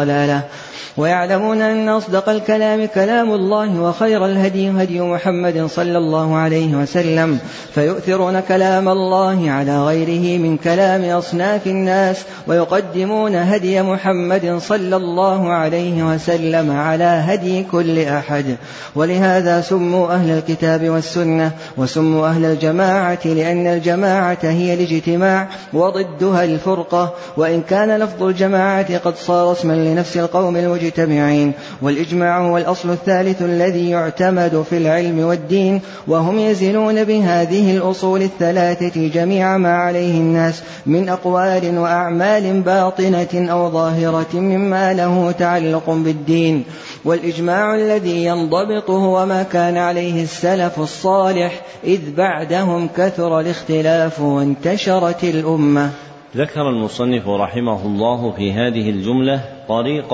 [0.98, 7.40] ويعلمون أن أصدق الكلام كلام الله وخير الهدي هدي محمد صلى الله عليه وسلم.
[7.76, 16.04] فيؤثرون كلام الله على غيره من كلام أصناف الناس ويقدمون هدي محمد صلى الله عليه
[16.04, 18.56] وسلم على هدي كل أحد.
[18.96, 27.14] ولهذا سموا أهل الكتاب والسنة وسموا أهل الجماعة لأن الجماعة هي الاجتماع وضدها الفرقة.
[27.38, 33.90] وإن كان لفظ الجماعة قد صار اسما لنفس القوم المجتمعين والإجماع هو الأصل الثالث الذي
[33.90, 41.78] يعتمد في العلم والدين وهم يزنون بهذه الأصول الثلاثة جميع ما عليه الناس من أقوال
[41.78, 46.64] وأعمال باطنة أو ظاهرة مما له تعلق بالدين.
[47.06, 55.92] والإجماع الذي ينضبط هو ما كان عليه السلف الصالح إذ بعدهم كثر الاختلاف وانتشرت الأمة.
[56.36, 60.14] ذكر المصنف رحمه الله في هذه الجملة طريق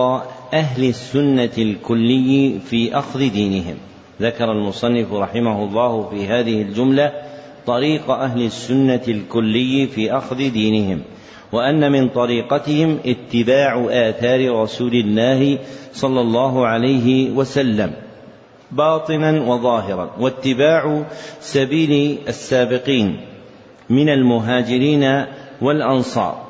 [0.53, 3.75] أهل السنة الكلي في أخذ دينهم.
[4.21, 7.11] ذكر المصنف رحمه الله في هذه الجملة
[7.67, 11.01] طريق أهل السنة الكلي في أخذ دينهم
[11.51, 15.59] وأن من طريقتهم اتباع آثار رسول الله
[15.93, 17.91] صلى الله عليه وسلم
[18.71, 21.03] باطنا وظاهرا واتباع
[21.39, 23.17] سبيل السابقين
[23.89, 25.25] من المهاجرين
[25.61, 26.45] والأنصار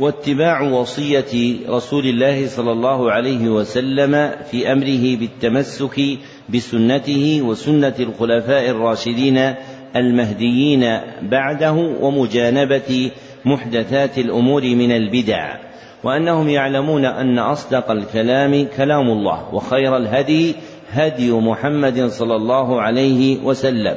[0.00, 6.00] واتباع وصية رسول الله صلى الله عليه وسلم في أمره بالتمسك
[6.48, 9.54] بسنته وسنة الخلفاء الراشدين
[9.96, 13.10] المهديين بعده ومجانبة
[13.44, 15.56] محدثات الأمور من البدع
[16.04, 20.54] وأنهم يعلمون أن أصدق الكلام كلام الله وخير الهدي
[20.92, 23.96] هدي محمد صلى الله عليه وسلم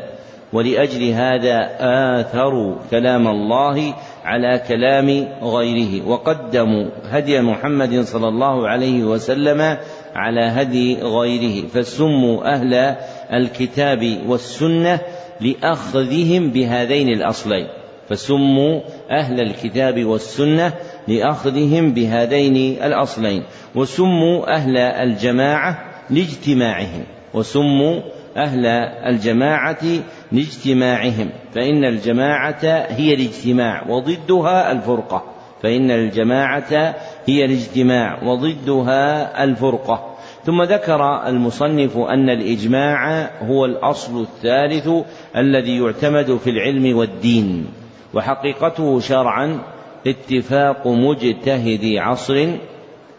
[0.53, 3.93] ولأجل هذا آثروا كلام الله
[4.25, 6.07] على كلام غيره.
[6.07, 9.77] وقدموا هدي محمد صلى الله عليه وسلم
[10.15, 11.67] على هدي غيره.
[11.67, 12.95] فسموا أهل
[13.33, 14.99] الكتاب والسنة
[15.41, 17.67] لأخذهم بهذين الأصلين.
[18.09, 20.73] فسموا أهل الكتاب والسنة
[21.07, 23.43] لأخذهم بهذين الأصلين.
[23.75, 25.77] وسموا أهل الجماعة
[26.09, 27.03] لاجتماعهم.
[27.33, 28.01] وسموا
[28.37, 28.65] أهل
[29.05, 29.83] الجماعة
[30.31, 35.23] لاجتماعهم فإن الجماعة هي الاجتماع وضدها الفرقة
[35.63, 36.95] فإن الجماعة
[37.27, 40.15] هي الاجتماع وضدها الفرقة.
[40.45, 44.89] ثم ذكر المصنف أن الإجماع هو الأصل الثالث
[45.37, 47.65] الذي يعتمد في العلم والدين
[48.13, 49.59] وحقيقته شرعا
[50.07, 52.47] اتفاق مجتهد عصر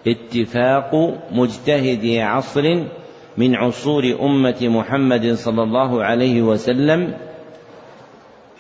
[0.07, 2.85] اتفاق مجتهد عصر
[3.39, 7.15] من عصور أمة محمد صلى الله عليه وسلم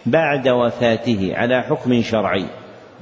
[0.06, 2.44] بعد وفاته على حكم شرعي.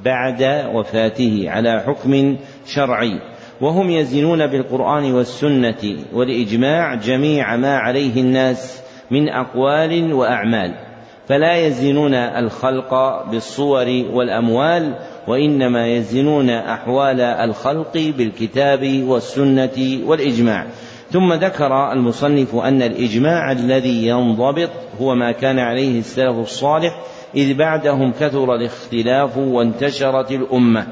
[0.04, 0.42] بعد
[0.74, 3.20] وفاته على حكم شرعي.
[3.60, 10.74] وهم يزنون بالقرآن والسنة والإجماع جميع ما عليه الناس من أقوال وأعمال.
[11.28, 14.94] فلا يزنون الخلق بالصور والأموال
[15.28, 20.66] وإنما يزنون أحوال الخلق بالكتاب والسنة والإجماع.
[21.14, 27.00] ثم ذكر المصنف أن الإجماع الذي ينضبط هو ما كان عليه السلف الصالح
[27.34, 30.86] إذ بعدهم كثر الاختلاف وانتشرت الأمة.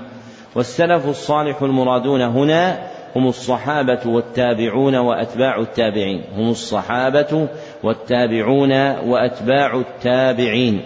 [0.55, 6.25] والسلف الصالح المرادون هنا هم الصحابة والتابعون وأتباع التابعين.
[6.37, 7.49] هم الصحابة
[7.83, 8.73] والتابعون
[9.09, 10.81] وأتباع التابعين.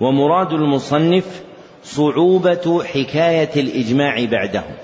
[0.00, 1.42] ومراد المصنف
[1.82, 4.74] صعوبة حكاية الإجماع بعدهم.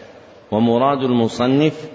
[0.50, 1.92] ومراد المصنف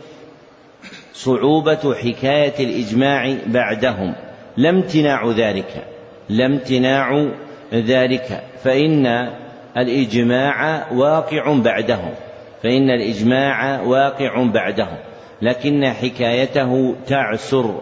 [1.18, 4.14] صعوبة حكاية الإجماع بعدهم.
[4.58, 5.86] لا امتناع ذلك.
[6.30, 7.28] لا امتناع
[7.74, 8.44] ذلك.
[8.64, 9.06] فإن
[9.78, 12.14] الإجماع واقع بعدهم.
[12.64, 14.98] فإن الإجماع واقع بعدهم.
[15.42, 17.82] لكن حكايته تعسر.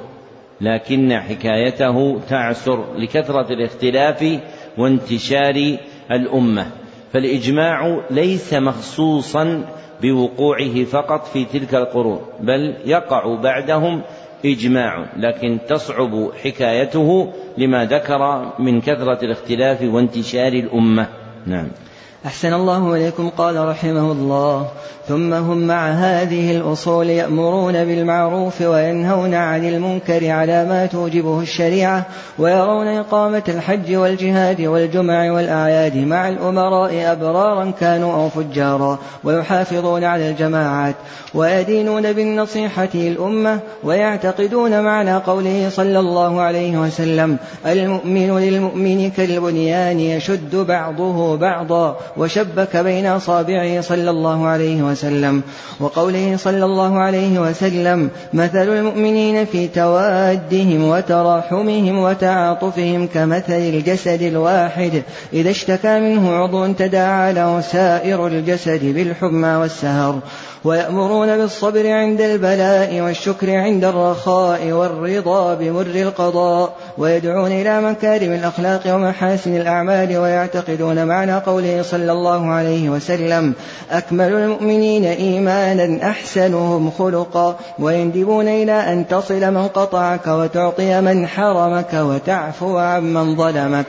[0.61, 4.39] لكن حكايته تعسر لكثرة الاختلاف
[4.77, 5.77] وانتشار
[6.11, 6.67] الأمة.
[7.13, 9.65] فالإجماع ليس مخصوصا
[10.01, 14.01] بوقوعه فقط في تلك القرون بل يقع بعدهم
[14.45, 21.07] إجماع لكن تصعب حكايته لما ذكر من كثرة الاختلاف وانتشار الأمة.
[21.45, 21.67] نعم.
[22.25, 24.67] أحسن الله إليكم قال رحمه الله.
[25.07, 32.05] ثم هم مع هذه الأصول يأمرون بالمعروف وينهون عن المنكر على ما توجبه الشريعة
[32.39, 40.95] ويرون إقامة الحج والجهاد والجمع والأعياد مع الأمراء أبرارا كانوا أو فجارا ويحافظون على الجماعات
[41.33, 51.37] ويدينون بالنصيحة للأمة ويعتقدون معنى قوله صلى الله عليه وسلم المؤمن للمؤمن كالبنيان يشد بعضه
[51.37, 51.97] بعضا.
[52.17, 55.41] وشبك بين أصابعه صلى الله عليه وسلم.
[55.79, 65.03] وقوله صلى الله عليه وسلم مثل المؤمنين في توادهم وتراحمهم وتعاطفهم كمثل الجسد الواحد.
[65.33, 70.19] إذا اشتكى منه عضو تداعى له سائر الجسد بالحمى والسهر.
[70.65, 79.55] ويأمرون بالصبر عند البلاء والشكر عند الرخاء والرضا بمر القضاء ويدعون إلى مكارم الأخلاق ومحاسن
[79.55, 83.53] الأعمال ويعتقدون معنى قوله صلى الله عليه وسلم
[83.91, 92.77] أكمل المؤمنين إيمانا أحسنهم خلقا ويندبون إلى أن تصل من قطعك وتعطي من حرمك وتعفو
[92.77, 93.85] عمن ظلمك.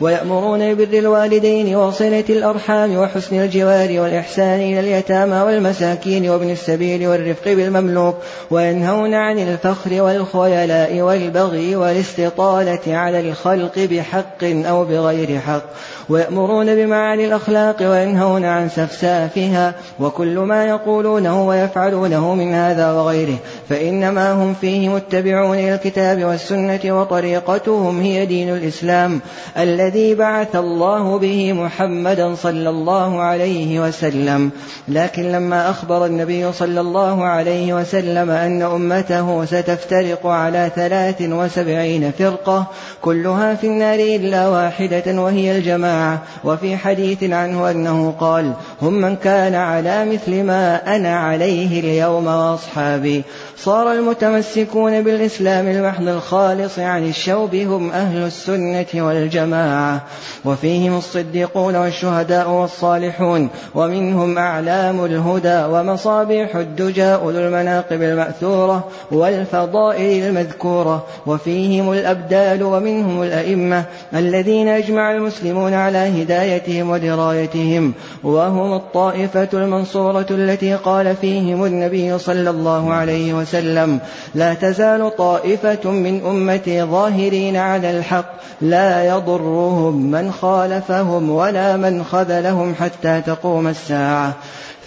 [0.00, 8.16] ويأمرون ببر الوالدين وصلة الأرحام وحسن الجوار والإحسان إلى اليتامى والمساكين وابن السبيل والرفق بالمملوك
[8.50, 15.62] وينهون عن الفخر والخيلاء والبغي والاستطالة على الخلق بحق أو بغير حق.
[16.08, 23.36] ويأمرون بمعاني الأخلاق وينهون عن سفسافها وكل ما يقولونه ويفعلونه من هذا وغيره.
[23.68, 29.20] فإنما هم فيه متبعون الكتاب والسنة وطريقتهم هي دين الإسلام
[29.58, 34.50] الذي بعث الله به محمدا صلى الله عليه وسلم.
[34.88, 42.66] لكن لما أخبر النبي صلى الله عليه وسلم أن أمته ستفترق على ثلاث وسبعين فرقة
[43.02, 46.22] كلها في النار إلا واحدة وهي الجماعة.
[46.44, 48.52] وفي حديث عنه أنه قال
[48.82, 53.24] هم من كان على مثل ما أنا عليه اليوم وأصحابي
[53.64, 60.04] صار المتمسكون بالإسلام المحض الخالص عن الشوب هم أهل السنة والجماعة
[60.44, 71.92] وفيهم الصديقون والشهداء والصالحون ومنهم أعلام الهدى ومصابيح الدجى أولو المناقب المأثورة والفضائل المذكورة وفيهم
[71.92, 73.84] الأبدال ومنهم الأئمة
[74.14, 77.92] الذين أجمع المسلمون على هدايتهم ودرايتهم
[78.24, 83.98] وهم الطائفة المنصورة التي قال فيهم النبي صلى الله عليه وسلم وسلم.
[84.34, 88.38] لا تزال طائفة من أمتي ظاهرين على الحق.
[88.60, 94.32] لا يضرهم من خالفهم ولا من خذلهم حتى تقوم الساعة.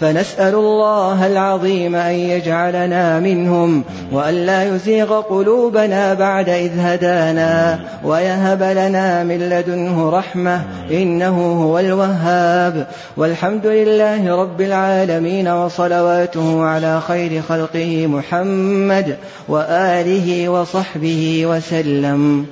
[0.02, 9.24] فنسأل الله العظيم أن يجعلنا منهم وأن لا يزيغ قلوبنا بعد إذ هدانا ويهب لنا
[9.24, 12.86] من لدنه رحمة إنه هو الوهاب
[13.16, 19.16] والحمد لله رب العالمين وصلواته على خير خلقه محمد
[19.48, 22.46] وآله وصحبه وسلم.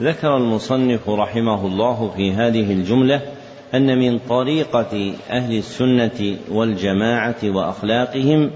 [0.00, 3.37] ذكر المصنف رحمه الله في هذه الجملة
[3.74, 8.50] أن من طريقة أهل السنة والجماعة وأخلاقهم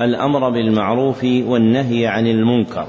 [0.00, 2.86] الأمر بالمعروف والنهي عن المنكر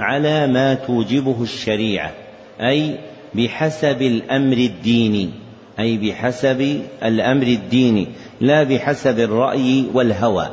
[0.00, 2.12] على ما توجبه الشريعة
[2.60, 2.98] أي
[3.34, 5.30] بحسب الأمر الديني
[5.78, 8.06] أي بحسب الأمر الديني
[8.40, 10.50] لا بحسب الرأي والهوى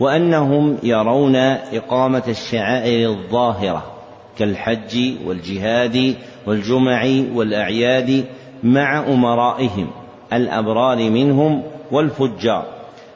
[0.00, 3.92] وأنهم يرون إقامة الشعائر الظاهرة
[4.38, 6.14] كالحج والجهاد
[6.46, 8.24] والجمع والأعياد
[8.62, 9.90] مع أمرائهم
[10.32, 12.66] الأبرار منهم والفجار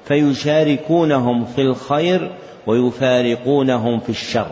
[0.04, 2.30] فيشاركونهم في الخير
[2.66, 4.50] ويفارقونهم في الشر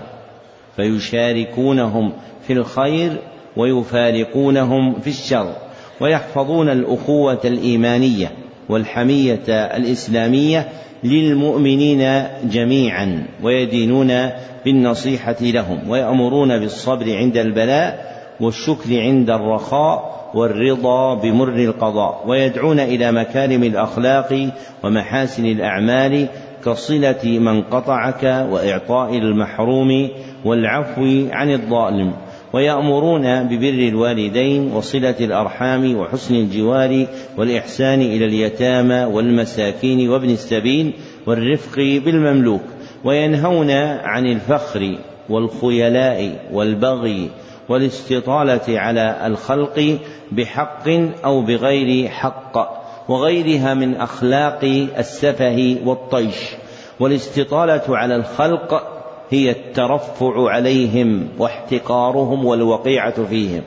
[0.76, 2.12] فيشاركونهم
[2.46, 3.12] في الخير
[3.56, 5.52] ويفارقونهم في الشر
[6.00, 8.32] ويحفظون الأخوة الإيمانية
[8.68, 10.68] والحمية الإسلامية
[11.04, 14.30] للمؤمنين جميعا ويدينون
[14.64, 23.62] بالنصيحة لهم ويأمرون بالصبر عند البلاء والشكر عند الرخاء والرضا بمر القضاء ويدعون إلى مكارم
[23.62, 24.50] الأخلاق
[24.84, 26.28] ومحاسن الأعمال
[26.64, 30.08] كصلة من قطعك وإعطاء المحروم
[30.44, 32.12] والعفو عن الظالم
[32.52, 37.06] ويأمرون ببر الوالدين وصلة الأرحام وحسن الجوار
[37.38, 40.92] والإحسان إلى اليتامى والمساكين وابن السبيل
[41.26, 42.62] والرفق بالمملوك
[43.04, 43.70] وينهون
[44.04, 47.30] عن الفخر والخيلاء والبغي
[47.68, 49.98] والاستطالة على الخلق
[50.32, 50.88] بحق
[51.24, 52.76] أو بغير حق
[53.08, 54.64] وغيرها من أخلاق
[54.98, 56.36] السفه والطيش.
[57.00, 58.82] والاستطالة على الخلق
[59.30, 63.62] هي الترفع عليهم واحتقارهم والوقيعة فيهم.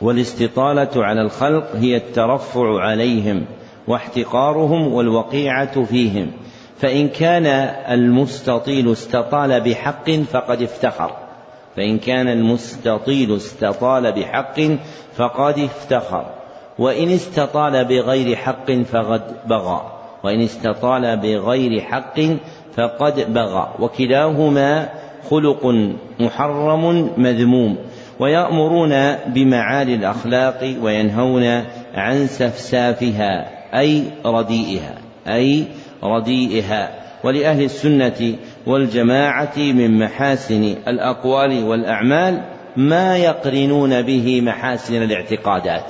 [0.00, 3.44] والاستطالة على الخلق هي الترفع عليهم
[3.88, 6.30] واحتقارهم والوقيعة فيهم.
[6.78, 7.46] فإن كان
[7.88, 11.21] المستطيل استطال بحق فقد افتخر.
[11.76, 14.60] فإن كان المستطيل استطال بحق
[15.16, 16.26] فقد افتخر
[16.78, 19.82] وإن استطال بغير حق فقد بغى
[20.24, 22.20] وإن استطال بغير حق
[22.76, 24.88] فقد بغى وكلاهما
[25.30, 25.66] خلق
[26.20, 27.76] محرم مذموم
[28.18, 31.64] ويأمرون بمعالي الأخلاق وينهون
[31.94, 33.48] عن سفسافها
[33.78, 34.94] أي رديئها
[35.28, 35.64] أي
[36.04, 36.90] رديئها
[37.24, 38.36] ولأهل السنة
[38.66, 42.42] والجماعة من محاسن الأقوال والأعمال
[42.76, 45.84] ما يقرنون به محاسن الاعتقادات.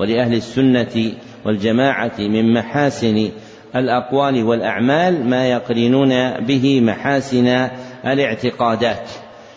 [0.00, 1.12] ولأهل السنة
[1.44, 3.28] والجماعة من محاسن
[3.76, 7.68] الأقوال والأعمال ما يقرنون به محاسن
[8.04, 9.10] الاعتقادات.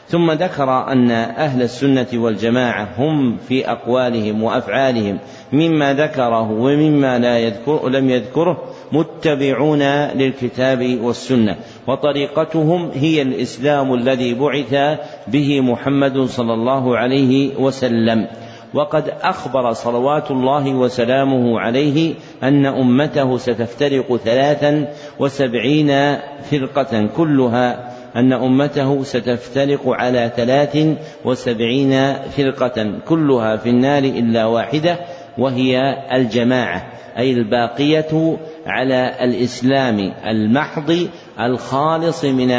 [0.08, 5.20] ثم ذكر أن أهل السنة والجماعة هم في أقوالهم وأفعالهم
[5.54, 8.58] مما ذكره ومما لا يذكر لم يذكره
[8.92, 9.82] متبعون
[10.14, 11.56] للكتاب والسنة
[11.88, 18.28] وطريقتهم هي الإسلام الذي بعث به محمد صلى الله عليه وسلم.
[18.74, 24.88] وقد أخبر صلوات الله وسلامه عليه أن أمته ستفترق ثلاثا
[25.20, 26.18] وسبعين
[26.52, 30.88] فرقة كلها أن أمته ستفترق على ثلاث
[31.26, 35.00] وسبعين فرقة كلها في النار إلا واحدة
[35.38, 41.08] وهي الجماعة أي الباقية على الإسلام المحض
[41.40, 42.52] الخالص من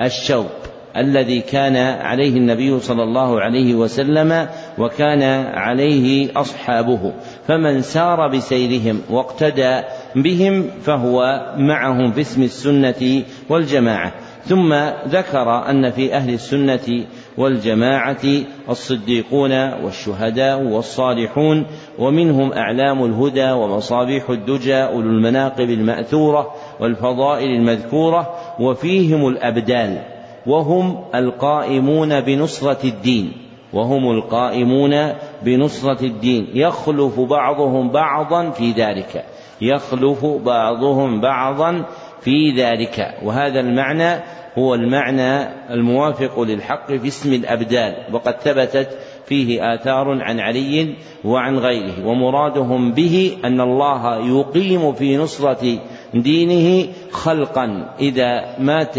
[0.00, 0.62] الشوق
[0.96, 4.48] الذي كان عليه النبي صلى الله عليه وسلم
[4.78, 5.22] وكان
[5.54, 7.12] عليه أصحابه.
[7.48, 9.80] فمن سار بسيرهم واقتدى
[10.16, 14.12] بهم فهو معهم في اسم السنة والجماعة.
[14.44, 14.74] ثم
[15.08, 17.04] ذكر أن في أهل السنة
[17.38, 18.22] والجماعة
[18.68, 21.66] الصديقون والشهداء والصالحون
[21.98, 30.02] ومنهم أعلام الهدى ومصابيح الدجى أولو المناقب المأثورة والفضائل المذكورة وفيهم الأبدال
[30.46, 33.32] وهم القائمون بنصرة الدين
[33.72, 35.12] وهم القائمون
[35.42, 36.46] بنصرة الدين.
[36.54, 39.24] يخلف بعضهم بعضا في ذلك
[39.62, 41.84] يخلف بعضهم بعضا
[42.24, 43.14] في ذلك.
[43.22, 44.22] وهذا المعنى
[44.58, 47.94] هو المعنى الموافق للحق في اسم الأبدال.
[48.12, 48.88] وقد ثبتت
[49.26, 50.94] فيه آثار عن علي
[51.24, 52.06] وعن غيره.
[52.06, 55.78] ومرادهم به أن الله يقيم في نصرة
[56.14, 57.94] دينه خلقا.
[58.00, 58.96] إذا مات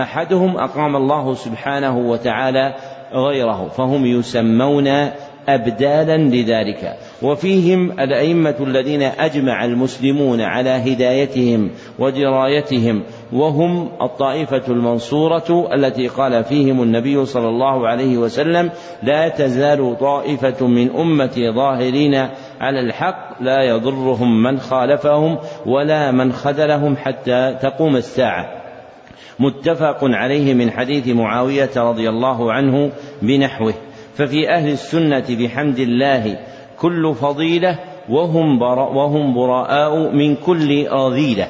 [0.00, 2.74] أحدهم أقام الله سبحانه وتعالى
[3.12, 3.68] غيره.
[3.68, 5.10] فهم يسمون
[5.48, 6.96] ابدالا لذلك.
[7.22, 13.02] وفيهم الأئمة الذين أجمع المسلمون على هدايتهم ودرايتهم
[13.32, 18.70] وهم الطائفة المنصورة التي قال فيهم النبي صلى الله عليه وسلم
[19.02, 22.14] لا تزال طائفة من أمتي ظاهرين
[22.60, 28.60] على الحق لا يضرهم من خالفهم ولا من خذلهم حتى تقوم الساعة.
[29.38, 32.90] متفق عليه من حديث معاوية رضي الله عنه
[33.22, 33.74] بنحوه.
[34.14, 36.38] ففي أهل السنة بحمد الله
[36.80, 37.78] كل فضيلة
[38.08, 41.48] وهم براء وهم براء من كل أرذيلة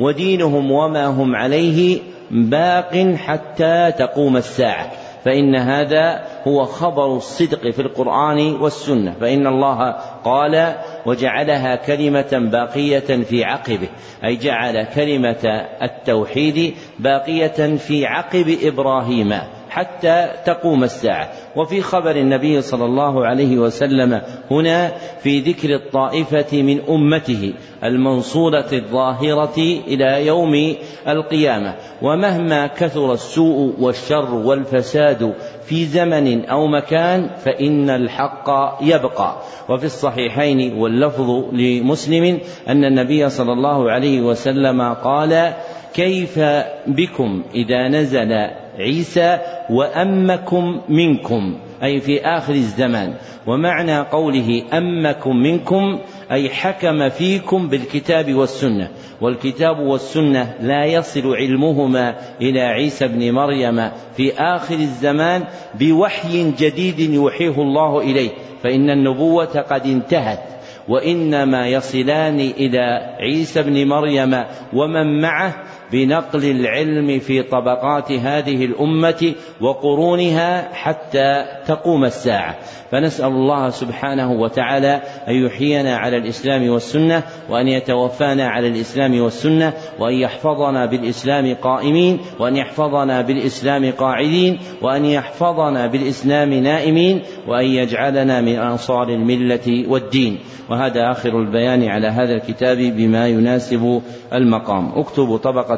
[0.00, 1.98] ودينهم وما هم عليه
[2.30, 4.90] باق حتى تقوم الساعة.
[5.24, 9.14] فإن هذا هو خبر الصدق في القرآن والسنة.
[9.20, 10.74] فإن الله قال
[11.06, 13.88] وجعلها كلمة باقية في عقبه.
[14.24, 19.34] أي جعل كلمة التوحيد باقية في عقب إبراهيم.
[19.72, 21.28] حتى تقوم الساعة.
[21.56, 24.20] وفي خبر النبي صلى الله عليه وسلم
[24.50, 24.92] هنا
[25.22, 27.54] في ذكر الطائفة من أمته
[27.84, 30.74] المنصورة الظاهرة إلى يوم
[31.08, 31.74] القيامة.
[32.02, 38.50] ومهما كثر السوء والشر والفساد في زمن أو مكان فإن الحق
[38.80, 39.36] يبقى.
[39.68, 45.52] وفي الصحيحين واللفظ لمسلم أن النبي صلى الله عليه وسلم قال
[45.94, 46.38] كيف
[46.86, 49.38] بكم إذا نزل عيسى
[49.70, 53.14] وأمكم منكم أي في آخر الزمان.
[53.46, 55.98] ومعنى قوله أمكم منكم
[56.32, 58.88] أي حكم فيكم بالكتاب والسنة.
[59.20, 65.44] والكتاب والسنة لا يصل علمهما إلى عيسى بن مريم في آخر الزمان
[65.74, 68.30] بوحي جديد يوحيه الله إليه.
[68.62, 70.52] فإن النبوة قد انتهت
[70.88, 75.54] وإنما يصلان إلى عيسى بن مريم ومن معه
[75.92, 82.56] بنقل العلم في طبقات هذه الأمة وقرونها حتى تقوم الساعة.
[82.90, 90.14] فنسأل الله سبحانه وتعالى أن يحيينا على الإسلام والسنة وأن يتوفانا على الإسلام والسنة وأن
[90.14, 99.08] يحفظنا بالإسلام قائمين وأن يحفظنا بالإسلام قاعدين وأن يحفظنا بالإسلام نائمين وأن يجعلنا من أنصار
[99.08, 100.38] الملة والدين.
[100.70, 104.92] وهذا آخر البيان على هذا الكتاب بما يناسب المقام.
[104.94, 105.36] اكتب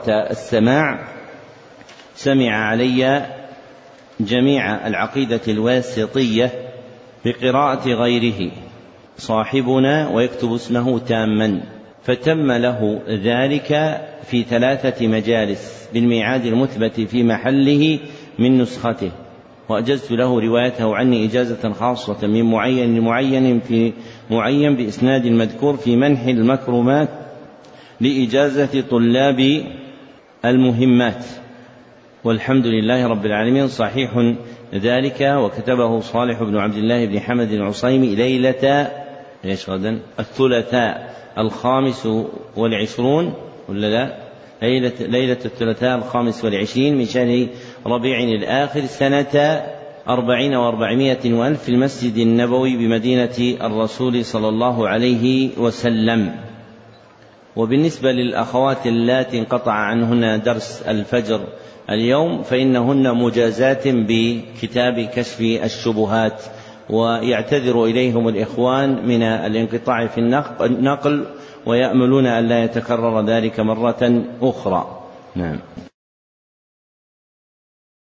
[0.09, 1.09] السماع
[2.15, 3.27] سمع علي
[4.21, 6.51] جميع العقيدة الواسطية
[7.25, 8.51] بقراءة غيره
[9.17, 11.61] صاحبنا ويكتب اسمه تاما
[12.03, 17.99] فتم له ذلك في ثلاثة مجالس بالميعاد المثبت في محله
[18.39, 19.11] من نسخته
[19.69, 23.93] وأجزت له روايته عني إجازة خاصة من معين لمعين في
[24.31, 27.09] معين بإسناد المذكور في منح المكرمات
[28.01, 29.65] لإجازة طلاب
[30.45, 31.25] المهمات
[32.25, 34.35] والحمد لله رب العالمين صحيح
[34.75, 38.91] ذلك وكتبه صالح بن عبد الله بن حمد العصيمي ليلة
[39.45, 42.09] إيش غدا؟ الثلاثاء الخامس
[42.57, 43.35] والعشرون
[43.69, 44.17] ولا لا؟
[44.63, 47.47] ليلة ليلة الثلاثاء الخامس والعشرين من شهر
[47.87, 49.63] ربيع الآخر سنة
[50.09, 56.35] أربعين وأربعمائة وألف في المسجد النبوي بمدينة الرسول صلى الله عليه وسلم
[57.57, 61.41] وبالنسبة للأخوات اللاتي انقطع عنهن درس الفجر
[61.91, 66.43] اليوم فإنهن مجازات بكتاب كشف الشبهات
[66.91, 70.19] ويعتذر إليهم الإخوان من الانقطاع في
[70.61, 71.25] النقل
[71.67, 75.01] ويأملون ألا يتكرر ذلك مرة أخرى.
[75.35, 75.59] نعم.